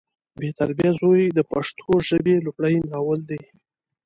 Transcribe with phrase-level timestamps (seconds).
[0.39, 3.41] بې تربیه زوی د پښتو ژبې لمړی ناول دی